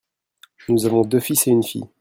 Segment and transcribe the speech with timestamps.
[0.67, 1.85] Nous avons deux fils et une fille.